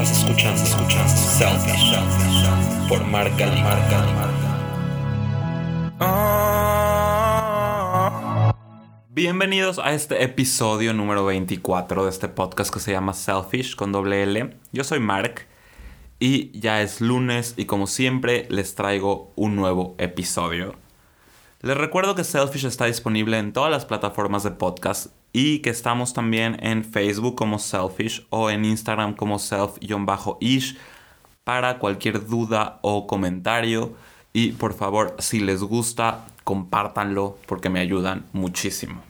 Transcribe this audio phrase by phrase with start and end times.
[0.00, 1.96] Estás escuchando, Selfish
[2.88, 4.14] por Marca Marca
[9.10, 14.22] Bienvenidos a este episodio número 24 de este podcast que se llama Selfish con doble
[14.22, 14.56] L.
[14.70, 15.48] Yo soy Mark
[16.20, 20.76] y ya es lunes y como siempre les traigo un nuevo episodio.
[21.60, 26.14] Les recuerdo que Selfish está disponible en todas las plataformas de podcast y que estamos
[26.14, 30.76] también en Facebook como Selfish o en Instagram como self-ish
[31.44, 33.94] para cualquier duda o comentario.
[34.32, 39.02] Y por favor, si les gusta, compártanlo porque me ayudan muchísimo.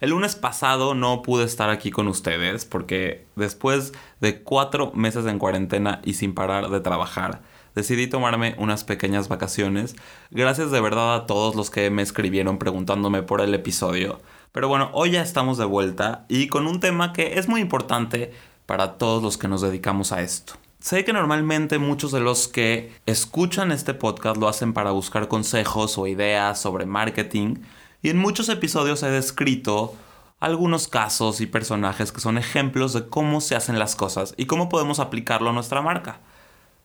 [0.00, 5.38] El lunes pasado no pude estar aquí con ustedes porque después de cuatro meses en
[5.38, 7.40] cuarentena y sin parar de trabajar,
[7.74, 9.96] decidí tomarme unas pequeñas vacaciones.
[10.30, 14.20] Gracias de verdad a todos los que me escribieron preguntándome por el episodio.
[14.54, 18.32] Pero bueno, hoy ya estamos de vuelta y con un tema que es muy importante
[18.66, 20.52] para todos los que nos dedicamos a esto.
[20.78, 25.98] Sé que normalmente muchos de los que escuchan este podcast lo hacen para buscar consejos
[25.98, 27.64] o ideas sobre marketing
[28.00, 29.96] y en muchos episodios he descrito
[30.38, 34.68] algunos casos y personajes que son ejemplos de cómo se hacen las cosas y cómo
[34.68, 36.20] podemos aplicarlo a nuestra marca.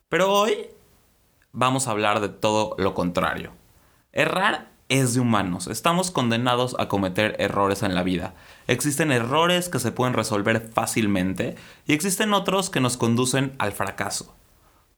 [0.10, 0.56] Pero hoy
[1.52, 3.52] vamos a hablar de todo lo contrario.
[4.12, 5.68] Errar es de humanos.
[5.68, 8.34] Estamos condenados a cometer errores en la vida.
[8.68, 14.36] Existen errores que se pueden resolver fácilmente y existen otros que nos conducen al fracaso.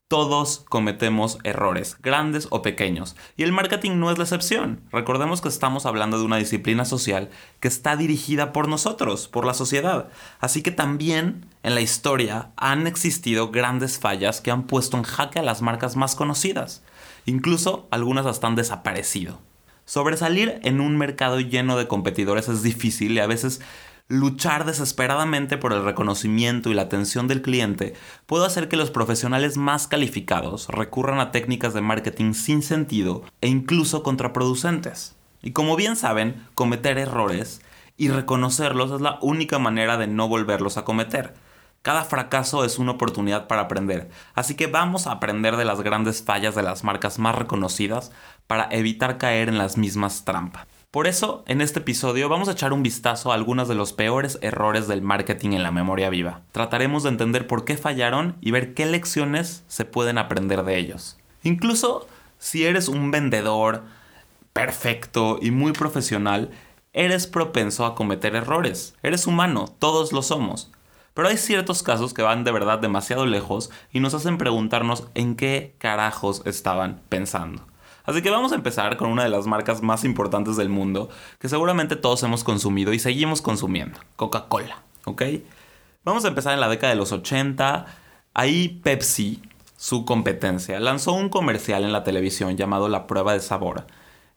[0.08, 4.82] Todos cometemos errores, grandes o pequeños, y el marketing no es la excepción.
[4.92, 9.54] Recordemos que estamos hablando de una disciplina social que está dirigida por nosotros, por la
[9.54, 10.10] sociedad.
[10.38, 15.38] Así que también en la historia han existido grandes fallas que han puesto en jaque
[15.38, 16.82] a las marcas más conocidas.
[17.24, 19.38] Incluso algunas hasta han desaparecido.
[19.92, 23.60] Sobresalir en un mercado lleno de competidores es difícil y a veces
[24.08, 27.92] luchar desesperadamente por el reconocimiento y la atención del cliente
[28.24, 33.48] puede hacer que los profesionales más calificados recurran a técnicas de marketing sin sentido e
[33.48, 35.14] incluso contraproducentes.
[35.42, 37.60] Y como bien saben, cometer errores
[37.98, 41.34] y reconocerlos es la única manera de no volverlos a cometer.
[41.82, 46.22] Cada fracaso es una oportunidad para aprender, así que vamos a aprender de las grandes
[46.22, 48.12] fallas de las marcas más reconocidas
[48.46, 50.66] para evitar caer en las mismas trampas.
[50.92, 54.38] Por eso, en este episodio vamos a echar un vistazo a algunos de los peores
[54.42, 56.42] errores del marketing en la memoria viva.
[56.52, 61.18] Trataremos de entender por qué fallaron y ver qué lecciones se pueden aprender de ellos.
[61.42, 62.06] Incluso
[62.38, 63.82] si eres un vendedor
[64.52, 66.50] perfecto y muy profesional,
[66.92, 68.94] eres propenso a cometer errores.
[69.02, 70.70] Eres humano, todos lo somos.
[71.14, 75.36] Pero hay ciertos casos que van de verdad demasiado lejos y nos hacen preguntarnos en
[75.36, 77.66] qué carajos estaban pensando.
[78.04, 81.08] Así que vamos a empezar con una de las marcas más importantes del mundo
[81.38, 85.22] que seguramente todos hemos consumido y seguimos consumiendo, Coca-Cola, ¿ok?
[86.04, 87.86] Vamos a empezar en la década de los 80.
[88.34, 89.40] Ahí Pepsi,
[89.76, 93.86] su competencia, lanzó un comercial en la televisión llamado La prueba de sabor,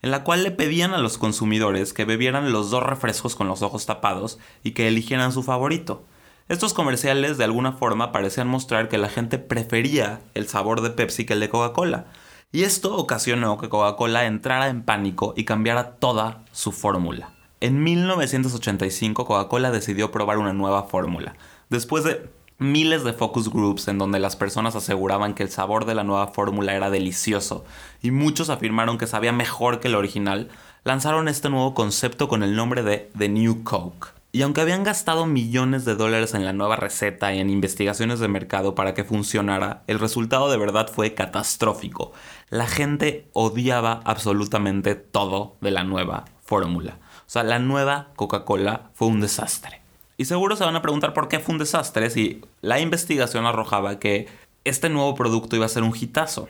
[0.03, 3.63] en la cual le pedían a los consumidores que bebieran los dos refrescos con los
[3.63, 6.03] ojos tapados y que eligieran su favorito.
[6.47, 11.25] Estos comerciales de alguna forma parecían mostrar que la gente prefería el sabor de Pepsi
[11.25, 12.05] que el de Coca-Cola,
[12.51, 17.33] y esto ocasionó que Coca-Cola entrara en pánico y cambiara toda su fórmula.
[17.61, 21.35] En 1985 Coca-Cola decidió probar una nueva fórmula.
[21.71, 22.29] Después de
[22.59, 26.27] miles de focus groups en donde las personas aseguraban que el sabor de la nueva
[26.27, 27.65] fórmula era delicioso
[28.03, 30.49] y muchos afirmaron que sabía mejor que el original,
[30.83, 34.09] lanzaron este nuevo concepto con el nombre de The New Coke.
[34.35, 38.27] Y aunque habían gastado millones de dólares en la nueva receta y en investigaciones de
[38.27, 42.11] mercado para que funcionara, el resultado de verdad fue catastrófico.
[42.49, 46.97] La gente odiaba absolutamente todo de la nueva fórmula.
[47.19, 49.79] O sea, la nueva Coca-Cola fue un desastre.
[50.17, 53.99] Y seguro se van a preguntar por qué fue un desastre si la investigación arrojaba
[53.99, 54.27] que
[54.65, 56.49] este nuevo producto iba a ser un hitazo.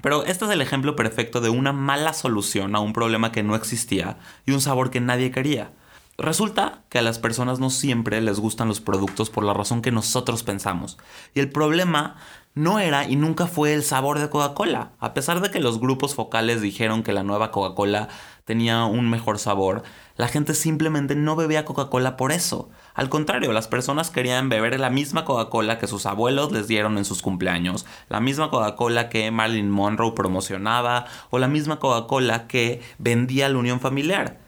[0.00, 3.54] Pero este es el ejemplo perfecto de una mala solución a un problema que no
[3.54, 5.72] existía y un sabor que nadie quería.
[6.18, 9.90] Resulta que a las personas no siempre les gustan los productos por la razón que
[9.90, 10.98] nosotros pensamos.
[11.34, 12.16] Y el problema
[12.54, 14.92] no era y nunca fue el sabor de Coca-Cola.
[14.98, 18.08] A pesar de que los grupos focales dijeron que la nueva Coca-Cola
[18.44, 19.84] tenía un mejor sabor,
[20.16, 22.68] la gente simplemente no bebía Coca-Cola por eso.
[22.92, 27.06] Al contrario, las personas querían beber la misma Coca-Cola que sus abuelos les dieron en
[27.06, 33.48] sus cumpleaños, la misma Coca-Cola que Marilyn Monroe promocionaba o la misma Coca-Cola que vendía
[33.48, 34.41] la unión familiar.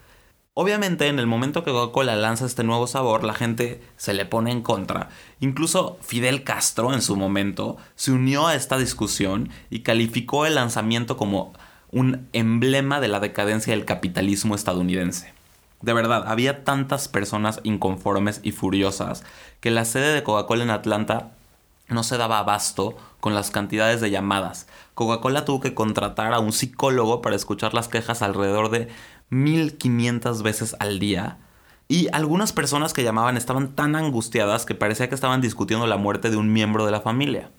[0.57, 4.53] Obviamente, en el momento que Coca-Cola lanza este nuevo sabor, la gente se le pone
[4.53, 5.09] en contra.
[5.41, 11.17] Incluso Fidel Castro, en su momento, se unió a esta discusión y calificó el lanzamiento
[11.17, 11.51] como
[11.91, 15.33] un emblema de la decadencia del capitalismo estadounidense.
[15.81, 19.25] De verdad, había tantas personas inconformes y furiosas
[19.59, 21.33] que la sede de Coca-Cola en Atlanta
[21.89, 24.67] no se daba abasto con las cantidades de llamadas.
[24.93, 28.87] Coca-Cola tuvo que contratar a un psicólogo para escuchar las quejas alrededor de
[29.29, 31.37] 1500 veces al día.
[31.87, 36.29] Y algunas personas que llamaban estaban tan angustiadas que parecía que estaban discutiendo la muerte
[36.29, 37.51] de un miembro de la familia.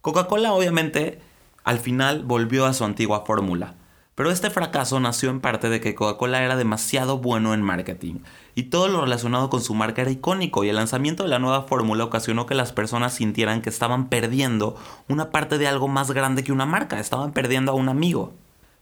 [0.00, 1.20] Coca-Cola obviamente
[1.64, 3.74] al final volvió a su antigua fórmula.
[4.14, 8.16] Pero este fracaso nació en parte de que Coca-Cola era demasiado bueno en marketing
[8.54, 11.62] y todo lo relacionado con su marca era icónico y el lanzamiento de la nueva
[11.62, 14.76] fórmula ocasionó que las personas sintieran que estaban perdiendo
[15.08, 18.34] una parte de algo más grande que una marca, estaban perdiendo a un amigo.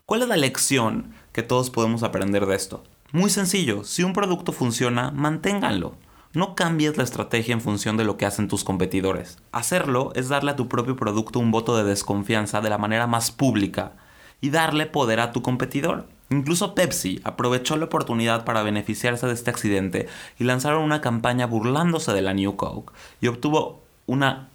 [0.09, 2.83] ¿Cuál es la lección que todos podemos aprender de esto?
[3.13, 5.97] Muy sencillo, si un producto funciona, manténganlo.
[6.33, 9.37] No cambies la estrategia en función de lo que hacen tus competidores.
[9.53, 13.31] Hacerlo es darle a tu propio producto un voto de desconfianza de la manera más
[13.31, 13.93] pública
[14.41, 16.07] y darle poder a tu competidor.
[16.31, 20.09] Incluso Pepsi aprovechó la oportunidad para beneficiarse de este accidente
[20.39, 24.49] y lanzaron una campaña burlándose de la New Coke y obtuvo una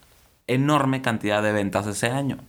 [0.47, 2.39] enorme cantidad de ventas ese año.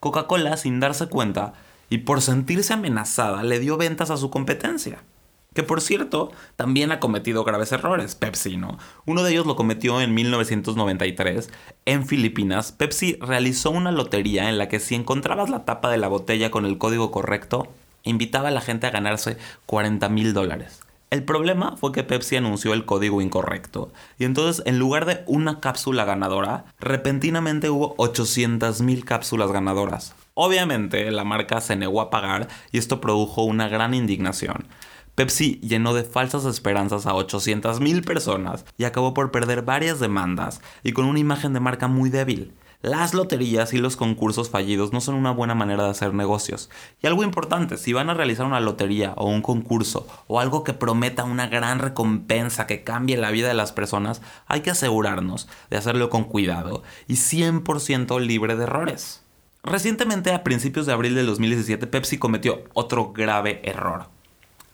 [0.00, 1.52] Coca-Cola, sin darse cuenta
[1.92, 5.04] y por sentirse amenazada, le dio ventas a su competencia.
[5.52, 8.78] Que por cierto, también ha cometido graves errores, Pepsi, ¿no?
[9.04, 11.50] Uno de ellos lo cometió en 1993.
[11.84, 16.08] En Filipinas, Pepsi realizó una lotería en la que si encontrabas la tapa de la
[16.08, 17.68] botella con el código correcto,
[18.04, 19.36] invitaba a la gente a ganarse
[19.66, 20.80] 40 mil dólares.
[21.10, 25.60] El problema fue que Pepsi anunció el código incorrecto, y entonces en lugar de una
[25.60, 30.14] cápsula ganadora, repentinamente hubo 800 mil cápsulas ganadoras.
[30.34, 34.66] Obviamente la marca se negó a pagar y esto produjo una gran indignación.
[35.14, 40.92] Pepsi llenó de falsas esperanzas a 800.000 personas y acabó por perder varias demandas y
[40.92, 42.54] con una imagen de marca muy débil.
[42.80, 46.70] Las loterías y los concursos fallidos no son una buena manera de hacer negocios.
[47.00, 50.72] Y algo importante, si van a realizar una lotería o un concurso o algo que
[50.72, 55.76] prometa una gran recompensa que cambie la vida de las personas, hay que asegurarnos de
[55.76, 59.21] hacerlo con cuidado y 100% libre de errores.
[59.62, 64.08] Recientemente, a principios de abril de 2017, Pepsi cometió otro grave error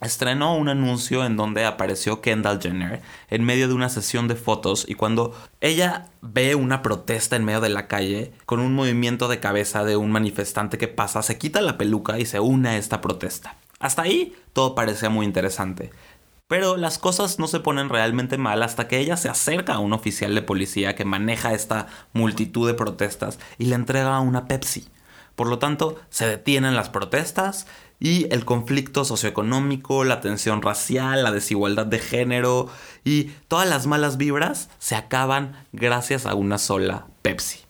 [0.00, 4.84] estrenó un anuncio en donde apareció Kendall Jenner en medio de una sesión de fotos
[4.88, 9.40] y cuando ella ve una protesta en medio de la calle con un movimiento de
[9.40, 13.00] cabeza de un manifestante que pasa, se quita la peluca y se une a esta
[13.00, 13.56] protesta.
[13.80, 15.90] Hasta ahí todo parecía muy interesante.
[16.48, 19.92] Pero las cosas no se ponen realmente mal hasta que ella se acerca a un
[19.92, 24.88] oficial de policía que maneja esta multitud de protestas y le entrega una Pepsi.
[25.36, 27.66] Por lo tanto, se detienen las protestas
[28.00, 32.68] y el conflicto socioeconómico, la tensión racial, la desigualdad de género
[33.04, 37.67] y todas las malas vibras se acaban gracias a una sola Pepsi.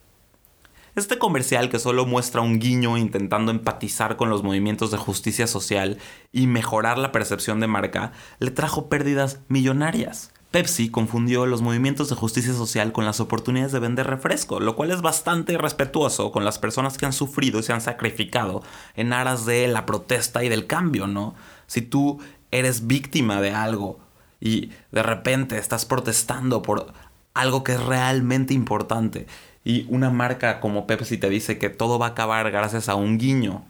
[0.98, 5.98] Este comercial que solo muestra un guiño intentando empatizar con los movimientos de justicia social
[6.32, 8.10] y mejorar la percepción de marca
[8.40, 10.32] le trajo pérdidas millonarias.
[10.50, 14.90] Pepsi confundió los movimientos de justicia social con las oportunidades de vender refresco, lo cual
[14.90, 18.64] es bastante irrespetuoso con las personas que han sufrido y se han sacrificado
[18.96, 21.36] en aras de la protesta y del cambio, ¿no?
[21.68, 22.18] Si tú
[22.50, 24.00] eres víctima de algo
[24.40, 26.92] y de repente estás protestando por
[27.34, 29.28] algo que es realmente importante
[29.68, 33.18] y una marca como Pepsi te dice que todo va a acabar gracias a un
[33.18, 33.66] guiño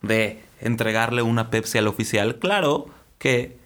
[0.00, 2.86] de entregarle una Pepsi al oficial, claro
[3.18, 3.58] que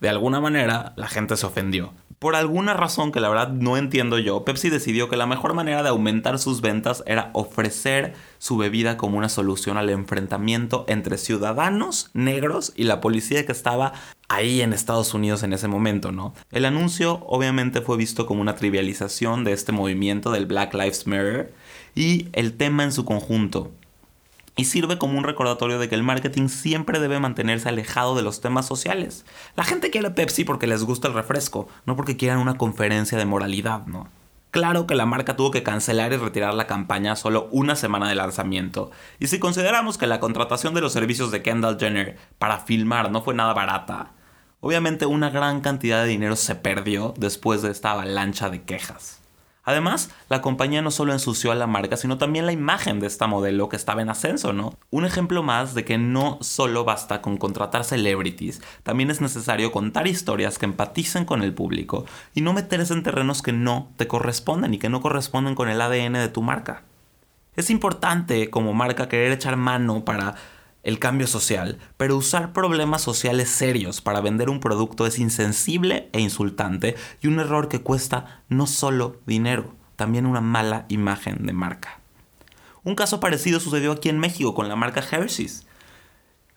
[0.00, 1.92] de alguna manera la gente se ofendió.
[2.18, 5.82] Por alguna razón que la verdad no entiendo yo, Pepsi decidió que la mejor manera
[5.82, 12.10] de aumentar sus ventas era ofrecer su bebida como una solución al enfrentamiento entre ciudadanos
[12.14, 13.92] negros y la policía que estaba
[14.28, 16.32] ahí en Estados Unidos en ese momento, ¿no?
[16.50, 21.52] El anuncio obviamente fue visto como una trivialización de este movimiento del Black Lives Matter
[21.94, 23.72] y el tema en su conjunto,
[24.56, 28.40] y sirve como un recordatorio de que el marketing siempre debe mantenerse alejado de los
[28.40, 29.26] temas sociales.
[29.54, 33.26] La gente quiere Pepsi porque les gusta el refresco, no porque quieran una conferencia de
[33.26, 34.08] moralidad, ¿no?
[34.50, 38.14] Claro que la marca tuvo que cancelar y retirar la campaña solo una semana de
[38.14, 38.90] lanzamiento.
[39.18, 43.20] Y si consideramos que la contratación de los servicios de Kendall Jenner para filmar no
[43.20, 44.12] fue nada barata,
[44.60, 49.20] obviamente una gran cantidad de dinero se perdió después de esta avalancha de quejas.
[49.66, 53.26] Además, la compañía no solo ensució a la marca, sino también la imagen de esta
[53.26, 54.78] modelo que estaba en ascenso, ¿no?
[54.90, 60.06] Un ejemplo más de que no solo basta con contratar celebrities, también es necesario contar
[60.06, 64.72] historias que empaticen con el público y no meterse en terrenos que no te corresponden
[64.72, 66.84] y que no corresponden con el ADN de tu marca.
[67.56, 70.36] Es importante como marca querer echar mano para
[70.86, 76.20] el cambio social, pero usar problemas sociales serios para vender un producto es insensible e
[76.20, 81.98] insultante y un error que cuesta no solo dinero, también una mala imagen de marca.
[82.84, 85.66] Un caso parecido sucedió aquí en México con la marca Hershey's.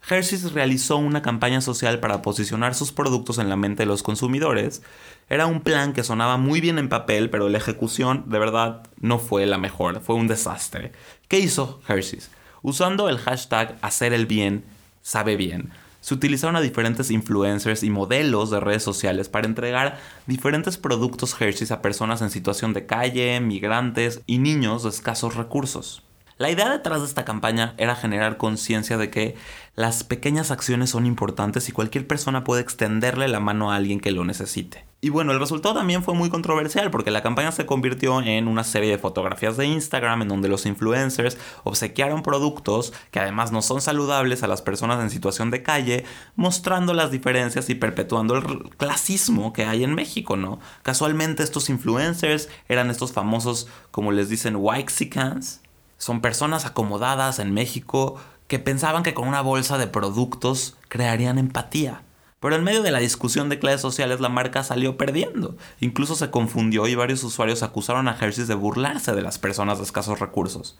[0.08, 4.80] Hershey's realizó una campaña social para posicionar sus productos en la mente de los consumidores.
[5.28, 9.18] Era un plan que sonaba muy bien en papel, pero la ejecución de verdad no
[9.18, 10.92] fue la mejor, fue un desastre.
[11.26, 12.30] ¿Qué hizo Hershey's?
[12.62, 14.64] Usando el hashtag hacer el bien,
[15.02, 15.70] sabe bien.
[16.00, 21.70] Se utilizaron a diferentes influencers y modelos de redes sociales para entregar diferentes productos Hershey's
[21.70, 26.02] a personas en situación de calle, migrantes y niños de escasos recursos.
[26.40, 29.36] La idea detrás de esta campaña era generar conciencia de que
[29.74, 34.10] las pequeñas acciones son importantes y cualquier persona puede extenderle la mano a alguien que
[34.10, 34.86] lo necesite.
[35.02, 38.64] Y bueno, el resultado también fue muy controversial porque la campaña se convirtió en una
[38.64, 43.82] serie de fotografías de Instagram en donde los influencers obsequiaron productos que además no son
[43.82, 46.06] saludables a las personas en situación de calle,
[46.36, 50.58] mostrando las diferencias y perpetuando el clasismo que hay en México, ¿no?
[50.84, 55.60] Casualmente estos influencers eran estos famosos, como les dicen, Waxicans,
[56.00, 58.16] son personas acomodadas en México
[58.48, 62.02] que pensaban que con una bolsa de productos crearían empatía.
[62.40, 65.58] Pero en medio de la discusión de clases sociales la marca salió perdiendo.
[65.78, 69.84] Incluso se confundió y varios usuarios acusaron a Hershey's de burlarse de las personas de
[69.84, 70.78] escasos recursos.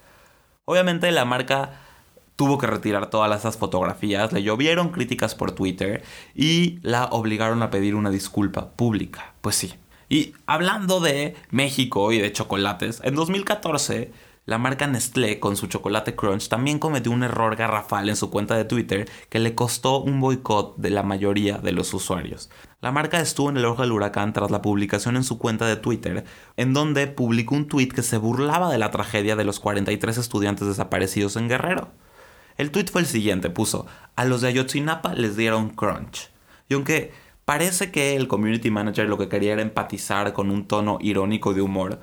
[0.65, 1.79] Obviamente la marca
[2.35, 7.69] tuvo que retirar todas esas fotografías, le llovieron críticas por Twitter y la obligaron a
[7.69, 9.35] pedir una disculpa pública.
[9.41, 9.75] Pues sí.
[10.09, 16.15] Y hablando de México y de chocolates, en 2014 la marca Nestlé con su chocolate
[16.15, 20.19] crunch también cometió un error garrafal en su cuenta de Twitter que le costó un
[20.19, 22.49] boicot de la mayoría de los usuarios.
[22.81, 25.75] La marca estuvo en el ojo del huracán tras la publicación en su cuenta de
[25.75, 26.25] Twitter,
[26.57, 30.67] en donde publicó un tweet que se burlaba de la tragedia de los 43 estudiantes
[30.67, 31.91] desaparecidos en Guerrero.
[32.57, 36.31] El tweet fue el siguiente, puso, a los de Ayotzinapa les dieron crunch.
[36.67, 37.11] Y aunque
[37.45, 41.61] parece que el community manager lo que quería era empatizar con un tono irónico de
[41.61, 42.01] humor,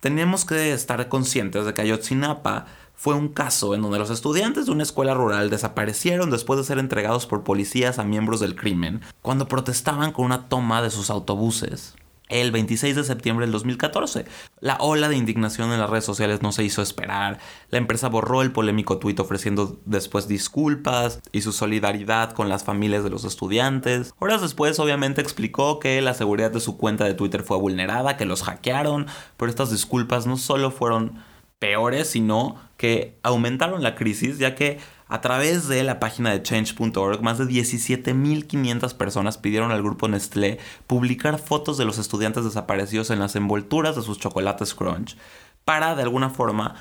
[0.00, 4.72] tenemos que estar conscientes de que Ayotzinapa fue un caso en donde los estudiantes de
[4.72, 9.48] una escuela rural desaparecieron después de ser entregados por policías a miembros del crimen cuando
[9.48, 11.94] protestaban con una toma de sus autobuses
[12.30, 14.24] el 26 de septiembre del 2014.
[14.60, 17.38] La ola de indignación en las redes sociales no se hizo esperar.
[17.68, 23.04] La empresa borró el polémico tuit ofreciendo después disculpas y su solidaridad con las familias
[23.04, 24.14] de los estudiantes.
[24.18, 28.24] Horas después obviamente explicó que la seguridad de su cuenta de Twitter fue vulnerada, que
[28.24, 29.06] los hackearon,
[29.36, 31.18] pero estas disculpas no solo fueron
[31.58, 34.78] peores, sino que aumentaron la crisis ya que
[35.10, 40.58] a través de la página de change.org, más de 17.500 personas pidieron al grupo Nestlé
[40.86, 45.16] publicar fotos de los estudiantes desaparecidos en las envolturas de sus chocolates crunch
[45.64, 46.76] para, de alguna forma,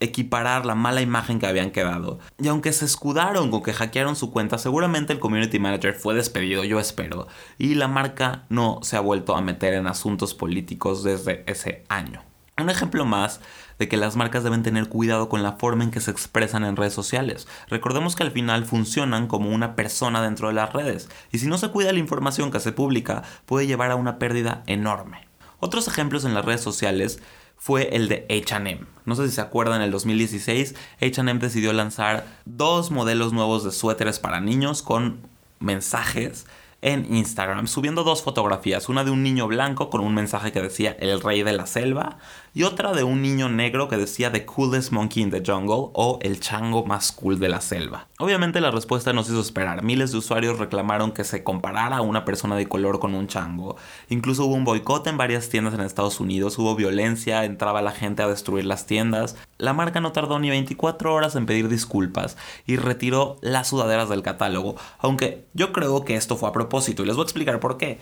[0.00, 2.18] equiparar la mala imagen que habían quedado.
[2.42, 6.64] Y aunque se escudaron con que hackearon su cuenta, seguramente el community manager fue despedido,
[6.64, 7.28] yo espero,
[7.58, 12.22] y la marca no se ha vuelto a meter en asuntos políticos desde ese año.
[12.58, 13.40] Un ejemplo más
[13.78, 16.76] de que las marcas deben tener cuidado con la forma en que se expresan en
[16.76, 17.46] redes sociales.
[17.68, 21.58] Recordemos que al final funcionan como una persona dentro de las redes, y si no
[21.58, 25.28] se cuida la información que se publica, puede llevar a una pérdida enorme.
[25.60, 27.20] Otros ejemplos en las redes sociales
[27.58, 28.86] fue el de HM.
[29.04, 33.70] No sé si se acuerdan, en el 2016 HM decidió lanzar dos modelos nuevos de
[33.70, 35.20] suéteres para niños con
[35.60, 36.46] mensajes
[36.82, 40.96] en Instagram, subiendo dos fotografías, una de un niño blanco con un mensaje que decía
[41.00, 42.18] el rey de la selva
[42.56, 46.18] y otra de un niño negro que decía The coolest monkey in the jungle o
[46.22, 48.08] el chango más cool de la selva.
[48.18, 49.82] Obviamente la respuesta nos hizo esperar.
[49.82, 53.76] Miles de usuarios reclamaron que se comparara a una persona de color con un chango.
[54.08, 58.22] Incluso hubo un boicot en varias tiendas en Estados Unidos, hubo violencia, entraba la gente
[58.22, 59.36] a destruir las tiendas.
[59.58, 64.22] La marca no tardó ni 24 horas en pedir disculpas y retiró las sudaderas del
[64.22, 67.76] catálogo, aunque yo creo que esto fue a propósito y les voy a explicar por
[67.76, 67.98] qué.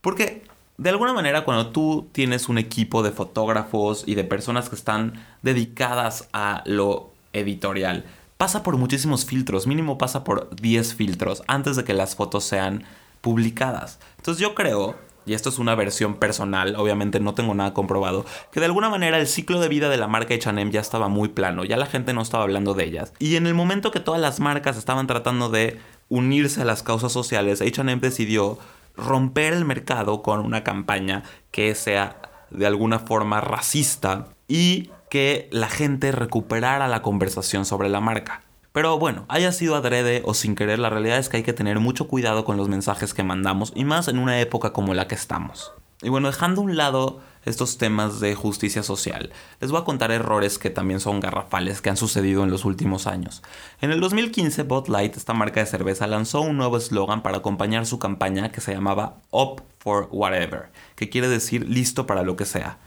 [0.00, 0.44] Porque
[0.80, 5.22] de alguna manera cuando tú tienes un equipo de fotógrafos y de personas que están
[5.42, 8.06] dedicadas a lo editorial,
[8.38, 12.84] pasa por muchísimos filtros, mínimo pasa por 10 filtros antes de que las fotos sean
[13.20, 13.98] publicadas.
[14.16, 14.96] Entonces yo creo,
[15.26, 19.18] y esto es una versión personal, obviamente no tengo nada comprobado, que de alguna manera
[19.18, 22.14] el ciclo de vida de la marca H&M ya estaba muy plano, ya la gente
[22.14, 23.12] no estaba hablando de ellas.
[23.18, 27.12] Y en el momento que todas las marcas estaban tratando de unirse a las causas
[27.12, 28.58] sociales, H&M decidió
[28.96, 32.20] romper el mercado con una campaña que sea
[32.50, 38.42] de alguna forma racista y que la gente recuperara la conversación sobre la marca.
[38.72, 41.80] Pero bueno, haya sido adrede o sin querer, la realidad es que hay que tener
[41.80, 45.16] mucho cuidado con los mensajes que mandamos y más en una época como la que
[45.16, 45.72] estamos.
[46.02, 50.10] Y bueno, dejando a un lado estos temas de justicia social, les voy a contar
[50.10, 53.42] errores que también son garrafales que han sucedido en los últimos años.
[53.80, 57.86] En el 2015, Bud Light, esta marca de cerveza, lanzó un nuevo eslogan para acompañar
[57.86, 62.44] su campaña que se llamaba Up for Whatever, que quiere decir listo para lo que
[62.44, 62.78] sea.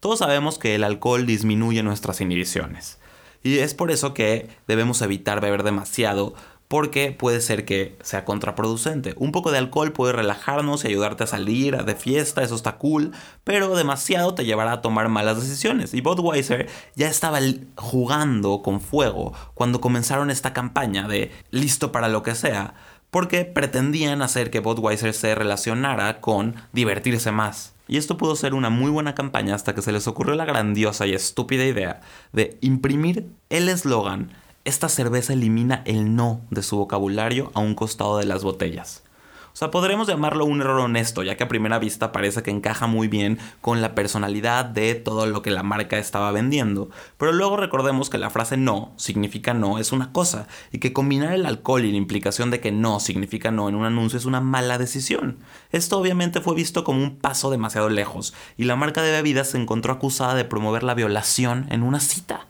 [0.00, 2.98] Todos sabemos que el alcohol disminuye nuestras inhibiciones.
[3.42, 6.34] Y es por eso que debemos evitar beber demasiado
[6.70, 9.14] porque puede ser que sea contraproducente.
[9.16, 13.10] Un poco de alcohol puede relajarnos y ayudarte a salir de fiesta, eso está cool,
[13.42, 15.94] pero demasiado te llevará a tomar malas decisiones.
[15.94, 17.40] Y Budweiser ya estaba
[17.74, 22.74] jugando con fuego cuando comenzaron esta campaña de listo para lo que sea,
[23.10, 27.74] porque pretendían hacer que Budweiser se relacionara con divertirse más.
[27.88, 31.04] Y esto pudo ser una muy buena campaña hasta que se les ocurrió la grandiosa
[31.08, 32.00] y estúpida idea
[32.32, 34.30] de imprimir el eslogan
[34.64, 39.02] esta cerveza elimina el no de su vocabulario a un costado de las botellas.
[39.52, 42.86] O sea, podremos llamarlo un error honesto, ya que a primera vista parece que encaja
[42.86, 46.88] muy bien con la personalidad de todo lo que la marca estaba vendiendo.
[47.18, 51.32] Pero luego recordemos que la frase no significa no es una cosa, y que combinar
[51.32, 54.40] el alcohol y la implicación de que no significa no en un anuncio es una
[54.40, 55.38] mala decisión.
[55.72, 59.58] Esto obviamente fue visto como un paso demasiado lejos, y la marca de bebidas se
[59.58, 62.46] encontró acusada de promover la violación en una cita.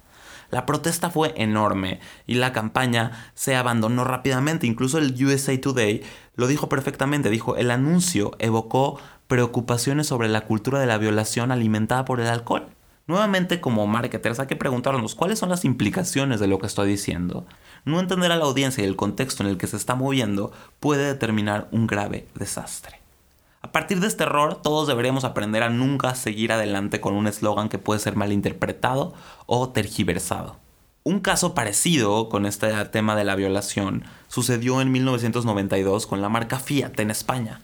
[0.51, 4.67] La protesta fue enorme y la campaña se abandonó rápidamente.
[4.67, 6.03] Incluso el USA Today
[6.35, 7.31] lo dijo perfectamente.
[7.31, 12.67] Dijo, el anuncio evocó preocupaciones sobre la cultura de la violación alimentada por el alcohol.
[13.07, 17.47] Nuevamente, como marketers, hay que preguntarnos cuáles son las implicaciones de lo que estoy diciendo.
[17.85, 21.07] No entender a la audiencia y el contexto en el que se está moviendo puede
[21.07, 23.00] determinar un grave desastre.
[23.63, 27.69] A partir de este error, todos deberíamos aprender a nunca seguir adelante con un eslogan
[27.69, 29.13] que puede ser malinterpretado
[29.45, 30.57] o tergiversado.
[31.03, 36.59] Un caso parecido con este tema de la violación sucedió en 1992 con la marca
[36.59, 37.61] Fiat en España.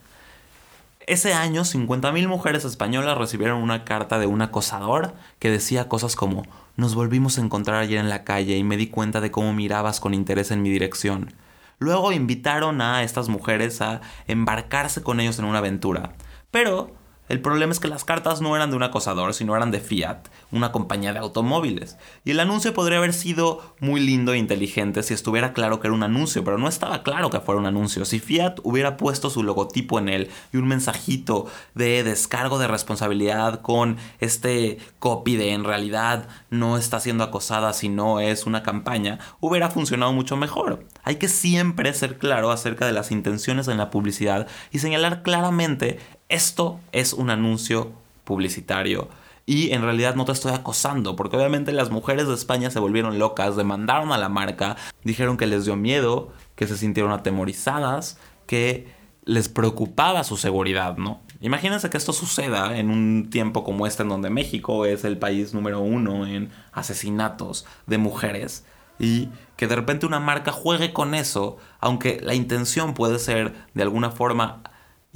[1.06, 6.42] Ese año, 50.000 mujeres españolas recibieron una carta de un acosador que decía cosas como
[6.76, 10.00] Nos volvimos a encontrar ayer en la calle y me di cuenta de cómo mirabas
[10.00, 11.32] con interés en mi dirección.
[11.78, 16.12] Luego invitaron a estas mujeres a embarcarse con ellos en una aventura.
[16.50, 16.94] Pero
[17.28, 20.28] el problema es que las cartas no eran de un acosador, sino eran de Fiat,
[20.52, 21.96] una compañía de automóviles.
[22.24, 25.94] Y el anuncio podría haber sido muy lindo e inteligente si estuviera claro que era
[25.94, 28.04] un anuncio, pero no estaba claro que fuera un anuncio.
[28.04, 33.60] Si Fiat hubiera puesto su logotipo en él y un mensajito de descargo de responsabilidad
[33.60, 39.18] con este copy de en realidad no está siendo acosada si no es una campaña,
[39.40, 40.86] hubiera funcionado mucho mejor.
[41.02, 45.98] Hay que siempre ser claro acerca de las intenciones en la publicidad y señalar claramente
[46.28, 47.92] esto es un anuncio
[48.24, 49.08] publicitario.
[49.48, 53.18] Y en realidad no te estoy acosando, porque obviamente las mujeres de España se volvieron
[53.20, 58.88] locas, demandaron a la marca, dijeron que les dio miedo, que se sintieron atemorizadas, que
[59.24, 61.20] les preocupaba su seguridad, ¿no?
[61.40, 65.54] Imagínense que esto suceda en un tiempo como este en donde México es el país
[65.54, 68.64] número uno en asesinatos de mujeres
[68.98, 73.82] y que de repente una marca juegue con eso, aunque la intención puede ser de
[73.82, 74.62] alguna forma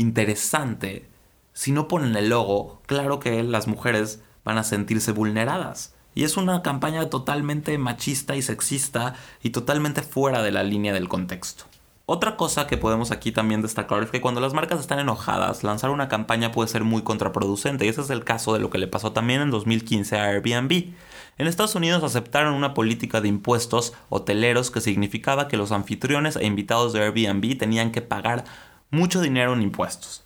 [0.00, 1.08] interesante,
[1.52, 5.94] si no ponen el logo, claro que las mujeres van a sentirse vulneradas.
[6.14, 11.08] Y es una campaña totalmente machista y sexista y totalmente fuera de la línea del
[11.08, 11.64] contexto.
[12.06, 15.90] Otra cosa que podemos aquí también destacar es que cuando las marcas están enojadas, lanzar
[15.90, 18.88] una campaña puede ser muy contraproducente y ese es el caso de lo que le
[18.88, 20.92] pasó también en 2015 a Airbnb.
[21.38, 26.46] En Estados Unidos aceptaron una política de impuestos hoteleros que significaba que los anfitriones e
[26.46, 28.44] invitados de Airbnb tenían que pagar
[28.90, 30.24] mucho dinero en impuestos.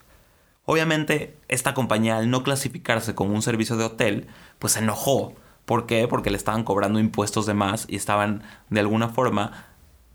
[0.66, 4.26] Obviamente, esta compañía al no clasificarse como un servicio de hotel,
[4.58, 5.34] pues se enojó.
[5.66, 6.08] ¿Por qué?
[6.08, 9.74] Porque le estaban cobrando impuestos de más y estaban de alguna forma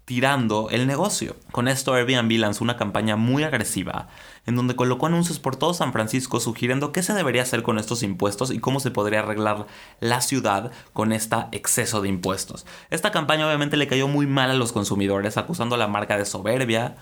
[0.10, 1.36] tirando el negocio.
[1.52, 4.08] Con esto Airbnb lanzó una campaña muy agresiva
[4.48, 8.02] en donde colocó anuncios por todo San Francisco sugiriendo qué se debería hacer con estos
[8.02, 9.68] impuestos y cómo se podría arreglar
[10.00, 12.66] la ciudad con este exceso de impuestos.
[12.90, 16.26] Esta campaña obviamente le cayó muy mal a los consumidores, acusando a la marca de
[16.26, 16.96] soberbia,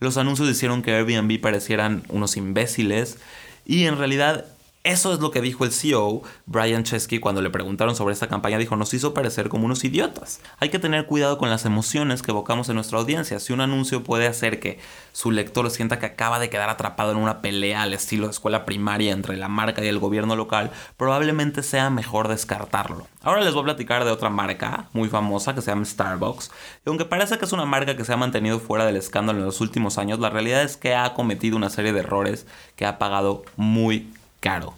[0.00, 3.18] los anuncios hicieron que Airbnb parecieran unos imbéciles
[3.66, 4.46] y en realidad
[4.82, 8.56] eso es lo que dijo el CEO, Brian Chesky, cuando le preguntaron sobre esta campaña.
[8.56, 10.40] Dijo, nos hizo parecer como unos idiotas.
[10.58, 13.40] Hay que tener cuidado con las emociones que evocamos en nuestra audiencia.
[13.40, 14.78] Si un anuncio puede hacer que
[15.12, 18.64] su lector sienta que acaba de quedar atrapado en una pelea al estilo de escuela
[18.64, 23.06] primaria entre la marca y el gobierno local, probablemente sea mejor descartarlo.
[23.22, 26.50] Ahora les voy a platicar de otra marca muy famosa que se llama Starbucks.
[26.86, 29.44] Y aunque parece que es una marca que se ha mantenido fuera del escándalo en
[29.44, 32.98] los últimos años, la realidad es que ha cometido una serie de errores que ha
[32.98, 34.74] pagado muy caro.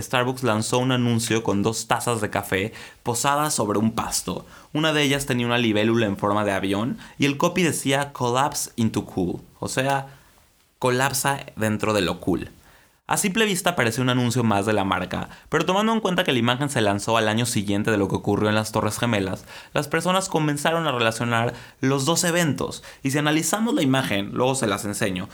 [0.00, 4.46] Starbucks lanzó un anuncio con dos tazas de café posadas sobre un pasto.
[4.72, 8.70] Una de ellas tenía una libélula en forma de avión y el copy decía Collapse
[8.76, 10.08] into Cool, o sea,
[10.78, 12.50] colapsa dentro de lo cool.
[13.08, 16.32] A simple vista parece un anuncio más de la marca, pero tomando en cuenta que
[16.32, 19.44] la imagen se lanzó al año siguiente de lo que ocurrió en las Torres Gemelas,
[19.74, 24.66] las personas comenzaron a relacionar los dos eventos, y si analizamos la imagen, luego se
[24.66, 25.28] las enseño,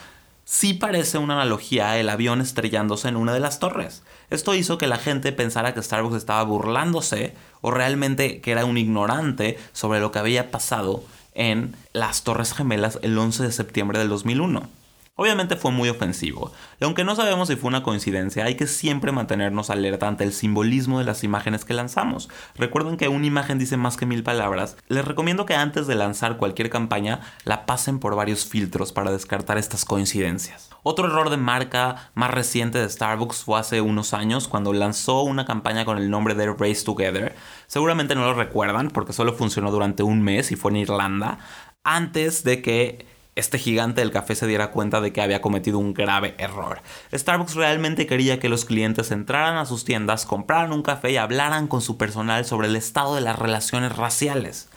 [0.52, 4.02] sí parece una analogía el avión estrellándose en una de las torres.
[4.28, 8.76] Esto hizo que la gente pensara que Starbucks estaba burlándose o realmente que era un
[8.76, 14.10] ignorante sobre lo que había pasado en las Torres Gemelas el 11 de septiembre del
[14.10, 14.68] 2001.
[15.14, 19.12] Obviamente fue muy ofensivo, y aunque no sabemos si fue una coincidencia, hay que siempre
[19.12, 22.30] mantenernos alerta ante el simbolismo de las imágenes que lanzamos.
[22.54, 24.78] Recuerden que una imagen dice más que mil palabras.
[24.88, 29.58] Les recomiendo que antes de lanzar cualquier campaña la pasen por varios filtros para descartar
[29.58, 30.70] estas coincidencias.
[30.82, 35.44] Otro error de marca más reciente de Starbucks fue hace unos años cuando lanzó una
[35.44, 37.36] campaña con el nombre de Race Together.
[37.66, 41.38] Seguramente no lo recuerdan porque solo funcionó durante un mes y fue en Irlanda
[41.84, 45.94] antes de que este gigante del café se diera cuenta de que había cometido un
[45.94, 46.82] grave error.
[47.14, 51.66] Starbucks realmente quería que los clientes entraran a sus tiendas, compraran un café y hablaran
[51.66, 54.68] con su personal sobre el estado de las relaciones raciales.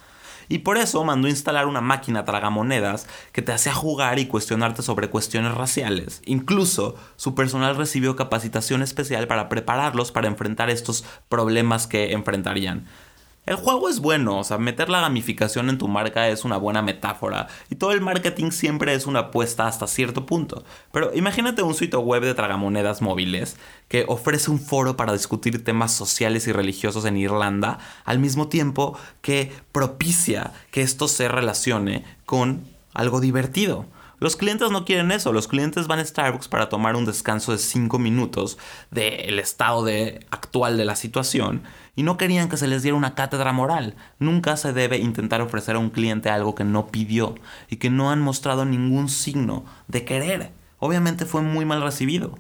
[0.48, 5.10] Y por eso mandó instalar una máquina tragamonedas que te hacía jugar y cuestionarte sobre
[5.10, 6.22] cuestiones raciales.
[6.26, 12.86] Incluso su personal recibió capacitación especial para prepararlos para enfrentar estos problemas que enfrentarían.
[13.46, 16.82] El juego es bueno, o sea, meter la gamificación en tu marca es una buena
[16.82, 20.64] metáfora y todo el marketing siempre es una apuesta hasta cierto punto.
[20.92, 25.94] Pero imagínate un sitio web de tragamonedas móviles que ofrece un foro para discutir temas
[25.94, 32.64] sociales y religiosos en Irlanda al mismo tiempo que propicia que esto se relacione con
[32.96, 33.86] algo divertido.
[34.20, 37.58] Los clientes no quieren eso, los clientes van a Starbucks para tomar un descanso de
[37.58, 38.58] 5 minutos
[38.92, 39.86] del estado
[40.32, 41.64] actual de la situación
[41.96, 43.96] y no querían que se les diera una cátedra moral.
[44.20, 47.36] Nunca se debe intentar ofrecer a un cliente algo que no pidió
[47.70, 50.52] y que no han mostrado ningún signo de querer.
[50.80, 52.36] Obviamente fue muy mal recibido.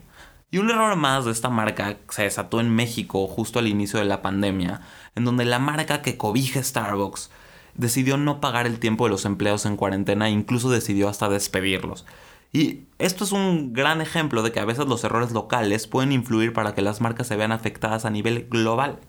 [0.52, 4.06] Y un error más de esta marca se desató en México justo al inicio de
[4.06, 4.82] la pandemia,
[5.16, 7.30] en donde la marca que cobija Starbucks
[7.76, 12.06] decidió no pagar el tiempo de los empleados en cuarentena e incluso decidió hasta despedirlos.
[12.52, 16.54] Y esto es un gran ejemplo de que a veces los errores locales pueden influir
[16.54, 19.00] para que las marcas se vean afectadas a nivel global.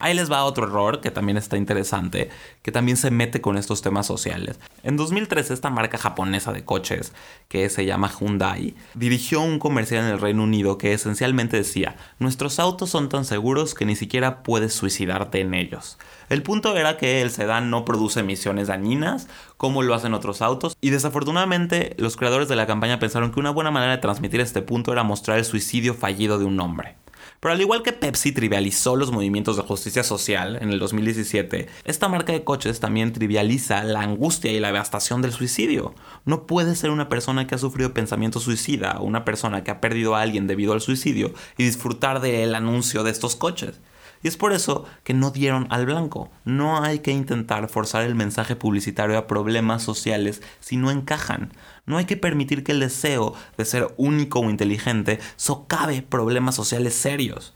[0.00, 2.30] Ahí les va otro error que también está interesante,
[2.62, 4.58] que también se mete con estos temas sociales.
[4.82, 7.12] En 2013 esta marca japonesa de coches,
[7.48, 12.58] que se llama Hyundai, dirigió un comercial en el Reino Unido que esencialmente decía, nuestros
[12.58, 15.98] autos son tan seguros que ni siquiera puedes suicidarte en ellos.
[16.30, 20.78] El punto era que el sedán no produce emisiones dañinas como lo hacen otros autos
[20.80, 24.62] y desafortunadamente los creadores de la campaña pensaron que una buena manera de transmitir este
[24.62, 26.96] punto era mostrar el suicidio fallido de un hombre.
[27.38, 32.08] Pero al igual que Pepsi trivializó los movimientos de justicia social en el 2017, esta
[32.08, 35.94] marca de coches también trivializa la angustia y la devastación del suicidio.
[36.24, 39.80] No puede ser una persona que ha sufrido pensamiento suicida o una persona que ha
[39.80, 43.80] perdido a alguien debido al suicidio y disfrutar del anuncio de estos coches.
[44.22, 46.30] Y es por eso que no dieron al blanco.
[46.44, 51.52] No hay que intentar forzar el mensaje publicitario a problemas sociales si no encajan.
[51.86, 56.94] No hay que permitir que el deseo de ser único o inteligente socave problemas sociales
[56.94, 57.54] serios.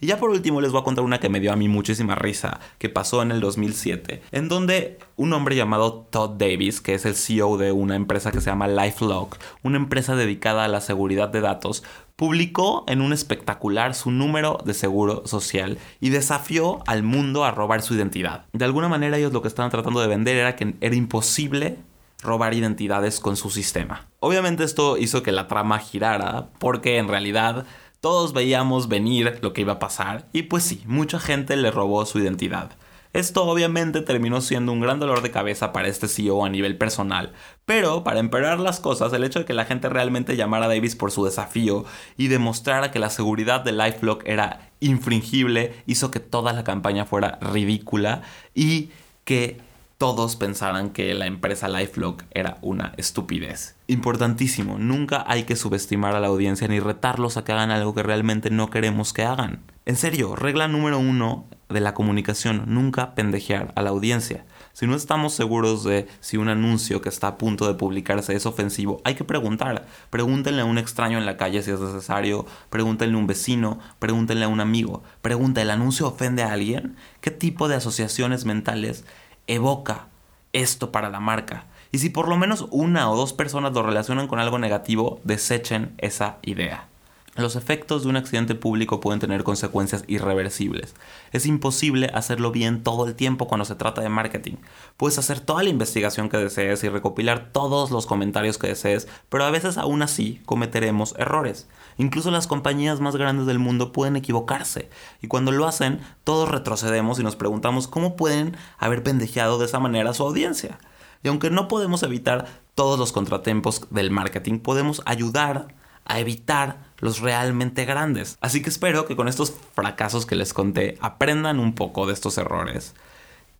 [0.00, 2.14] Y ya por último les voy a contar una que me dio a mí muchísima
[2.14, 7.06] risa, que pasó en el 2007, en donde un hombre llamado Todd Davis, que es
[7.06, 11.28] el CEO de una empresa que se llama LifeLock, una empresa dedicada a la seguridad
[11.30, 11.84] de datos,
[12.16, 17.82] publicó en un espectacular su número de seguro social y desafió al mundo a robar
[17.82, 18.46] su identidad.
[18.52, 21.78] De alguna manera ellos lo que estaban tratando de vender era que era imposible
[22.22, 24.08] robar identidades con su sistema.
[24.20, 27.66] Obviamente esto hizo que la trama girara porque en realidad
[28.00, 32.06] todos veíamos venir lo que iba a pasar y pues sí, mucha gente le robó
[32.06, 32.70] su identidad.
[33.14, 37.32] Esto obviamente terminó siendo un gran dolor de cabeza para este CEO a nivel personal,
[37.64, 40.96] pero para empeorar las cosas, el hecho de que la gente realmente llamara a Davis
[40.96, 41.84] por su desafío
[42.16, 47.38] y demostrara que la seguridad de LifeLock era infringible hizo que toda la campaña fuera
[47.40, 48.22] ridícula
[48.52, 48.90] y
[49.24, 49.60] que
[49.96, 53.76] todos pensaran que la empresa LifeLock era una estupidez.
[53.86, 58.02] Importantísimo, nunca hay que subestimar a la audiencia ni retarlos a que hagan algo que
[58.02, 59.60] realmente no queremos que hagan.
[59.86, 64.46] En serio, regla número uno de la comunicación, nunca pendejear a la audiencia.
[64.72, 68.46] Si no estamos seguros de si un anuncio que está a punto de publicarse es
[68.46, 69.86] ofensivo, hay que preguntar.
[70.08, 74.46] Pregúntenle a un extraño en la calle si es necesario, pregúntenle a un vecino, pregúntenle
[74.46, 75.02] a un amigo.
[75.20, 76.96] Pregunta, ¿el anuncio ofende a alguien?
[77.20, 79.04] ¿Qué tipo de asociaciones mentales
[79.46, 80.06] evoca
[80.52, 81.66] esto para la marca?
[81.92, 85.94] Y si por lo menos una o dos personas lo relacionan con algo negativo, desechen
[85.98, 86.88] esa idea.
[87.36, 90.94] Los efectos de un accidente público pueden tener consecuencias irreversibles.
[91.32, 94.54] Es imposible hacerlo bien todo el tiempo cuando se trata de marketing.
[94.96, 99.42] Puedes hacer toda la investigación que desees y recopilar todos los comentarios que desees, pero
[99.42, 101.66] a veces aún así cometeremos errores.
[101.98, 104.88] Incluso las compañías más grandes del mundo pueden equivocarse.
[105.20, 109.80] Y cuando lo hacen, todos retrocedemos y nos preguntamos cómo pueden haber pendejeado de esa
[109.80, 110.78] manera a su audiencia.
[111.24, 115.66] Y aunque no podemos evitar todos los contratiempos del marketing, podemos ayudar
[116.04, 118.38] a evitar los realmente grandes.
[118.40, 122.38] Así que espero que con estos fracasos que les conté aprendan un poco de estos
[122.38, 122.94] errores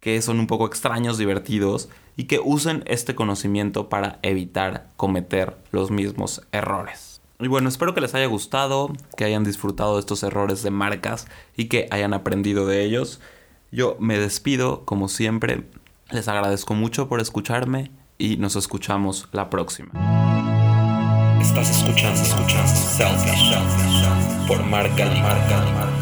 [0.01, 5.91] que son un poco extraños, divertidos y que usen este conocimiento para evitar cometer los
[5.91, 7.23] mismos errores.
[7.39, 11.27] Y bueno, espero que les haya gustado, que hayan disfrutado de estos errores de marcas
[11.57, 13.21] y que hayan aprendido de ellos.
[13.73, 15.65] Yo me despido, como siempre,
[16.11, 20.44] les agradezco mucho por escucharme y nos escuchamos la próxima.
[21.45, 23.55] Estás escuchando, escuchando Selfish
[24.49, 25.94] por Marca Marca Marca.